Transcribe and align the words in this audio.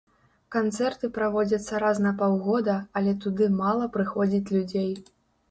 Канцэрты 0.53 1.09
праводзяцца 1.17 1.81
раз 1.83 1.97
на 2.05 2.13
паўгода, 2.23 2.75
але 3.01 3.15
туды 3.27 3.51
мала 3.61 3.85
прыходзіць 3.99 4.53
людзей. 4.59 4.91